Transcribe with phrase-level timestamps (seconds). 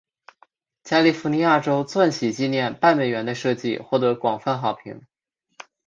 [0.81, 5.05] 加利福尼亚州钻禧纪念半美元的设计获得广泛好评。